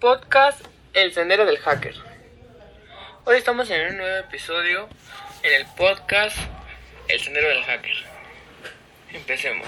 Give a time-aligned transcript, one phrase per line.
[0.00, 1.94] podcast El Sendero del Hacker.
[3.26, 4.88] Hoy estamos en un nuevo episodio
[5.42, 6.38] en el podcast
[7.06, 7.96] El Sendero del Hacker.
[9.12, 9.66] Empecemos.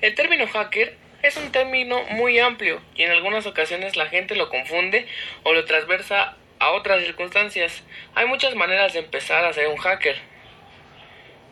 [0.00, 4.48] El término hacker es un término muy amplio y en algunas ocasiones la gente lo
[4.48, 5.06] confunde
[5.44, 7.84] o lo transversa a otras circunstancias.
[8.16, 10.16] Hay muchas maneras de empezar a ser un hacker.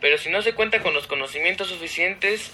[0.00, 2.50] Pero si no se cuenta con los conocimientos suficientes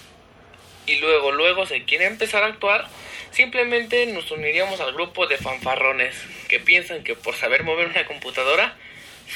[0.85, 2.87] y luego luego se quiere empezar a actuar,
[3.35, 6.15] simplemente nos uniríamos al grupo de fanfarrones
[6.47, 8.77] que piensan que por saber mover una computadora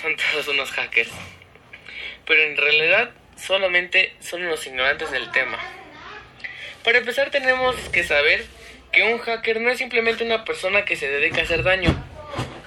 [0.02, 1.12] son todos unos hackers.
[2.26, 5.60] Pero en realidad solamente son unos ignorantes del tema.
[6.86, 8.46] Para empezar tenemos que saber
[8.94, 11.94] que un hacker no es simplemente una persona que se dedica a hacer daño,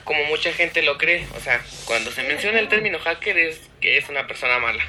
[0.05, 1.27] como mucha gente lo cree.
[1.35, 4.85] O sea, cuando se menciona el término hacker es que es una persona mala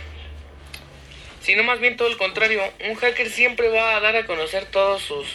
[1.44, 2.62] sino más bien todo el contrario.
[2.90, 5.28] Un hacker siempre va a dar a conocer todos sus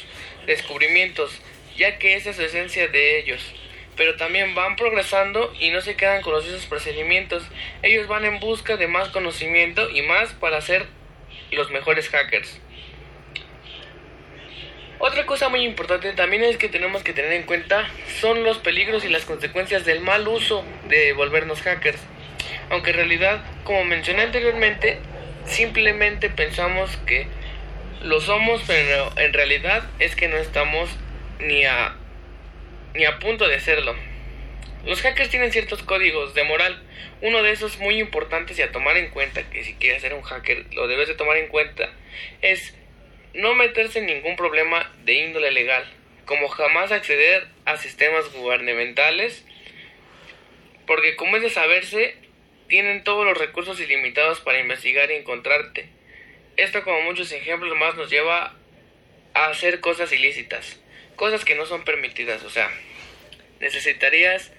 [0.48, 1.41] descubrimientos,
[1.77, 3.41] ya que esa es la esencia de ellos.
[3.97, 7.45] Pero también van progresando y no se quedan con los procedimientos.
[7.82, 10.87] Ellos van en busca de más conocimiento y más para ser
[11.52, 12.60] los mejores hackers.
[15.01, 17.88] Otra cosa muy importante también es que tenemos que tener en cuenta
[18.21, 22.01] son los peligros y las consecuencias del mal uso de volvernos hackers.
[22.71, 24.99] Aunque en realidad, como mencioné anteriormente,
[25.46, 27.29] simplemente pensamos que
[28.02, 30.91] lo somos, pero en realidad es que no estamos
[31.41, 31.96] ni a
[32.95, 33.95] ni a punto de serlo.
[34.85, 36.82] Los hackers tienen ciertos códigos de moral.
[37.21, 40.23] Uno de esos muy importantes y a tomar en cuenta, que si quieres ser un
[40.23, 41.93] hacker lo debes de tomar en cuenta,
[42.43, 42.74] es
[43.35, 45.85] no meterse en ningún problema de índole legal,
[46.24, 49.45] como jamás acceder a sistemas gubernamentales,
[50.87, 52.16] porque como es de saberse,
[52.69, 55.98] tienen todos los recursos ilimitados para investigar y encontrarte.
[56.59, 58.52] Esto como muchos ejemplos más nos lleva
[59.32, 60.80] a hacer cosas ilícitas,
[61.14, 62.68] cosas que no son permitidas, o sea,
[63.60, 64.53] necesitarías,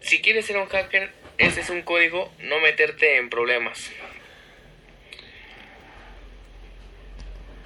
[0.00, 3.92] si quieres ser un hacker, ese es un código, no meterte en problemas.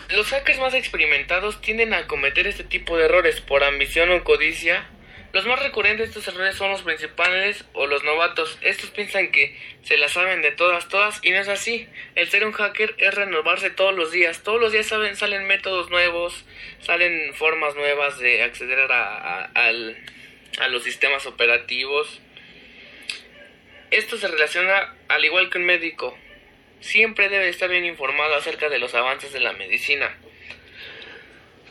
[0.09, 4.85] Los hackers más experimentados tienden a cometer este tipo de errores por ambición o codicia
[5.33, 8.59] los más recurrentes de estos errores son los principales o los novatos.
[8.63, 11.89] Estos piensan que se las saben de todas, todas, y no es así.
[12.17, 14.43] El ser un hacker es renovarse todos los días.
[14.43, 16.45] Todos los días salen métodos nuevos,
[16.81, 22.21] salen formas nuevas de acceder a, a los sistemas operativos.
[23.93, 26.19] Esto se relaciona al igual que un médico.
[26.81, 30.17] Siempre debe estar bien informado acerca de los avances de la medicina.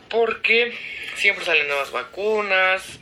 [0.08, 0.72] Porque
[1.16, 3.00] siempre salen nuevas vacunas,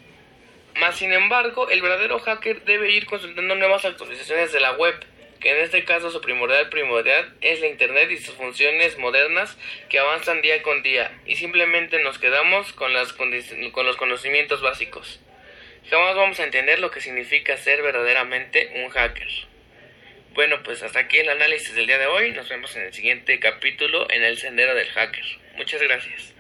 [0.78, 4.94] más sin embargo, el verdadero hacker debe ir consultando nuevas actualizaciones de la web,
[5.41, 9.56] que en este caso su primordial primordial es la Internet y sus funciones modernas
[9.88, 13.31] que avanzan día con día y simplemente nos quedamos con, las con
[13.87, 15.21] los conocimientos básicos.
[15.91, 19.28] Jamás vamos a entender lo que significa ser verdaderamente un hacker.
[20.34, 22.31] Bueno, pues hasta aquí el análisis del día de hoy.
[22.33, 25.25] Nos vemos en el siguiente capítulo en el sendero del hacker.
[25.56, 26.38] Muchas gracias.